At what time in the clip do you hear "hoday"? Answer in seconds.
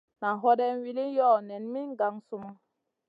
0.43-0.73